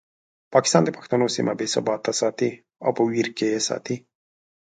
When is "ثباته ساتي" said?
1.73-2.51